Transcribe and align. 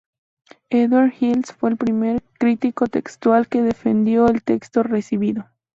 Edward 0.71 1.11
Hills 1.19 1.53
fue 1.53 1.69
el 1.69 1.77
primer 1.77 2.23
crítico 2.39 2.87
textual 2.87 3.47
que 3.47 3.61
defendió 3.61 4.25
al 4.25 4.41
Texto 4.41 4.81
Recibido. 4.81 5.45